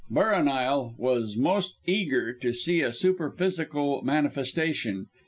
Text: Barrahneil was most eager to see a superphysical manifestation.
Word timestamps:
Barrahneil 0.11 0.95
was 0.97 1.37
most 1.37 1.75
eager 1.85 2.33
to 2.33 2.53
see 2.53 2.81
a 2.81 2.91
superphysical 2.91 4.01
manifestation. 4.01 5.05